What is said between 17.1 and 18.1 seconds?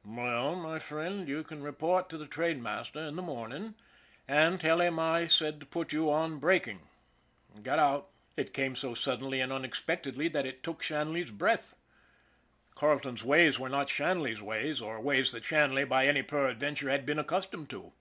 accustomed to.